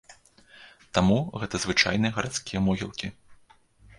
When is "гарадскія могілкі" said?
2.15-3.07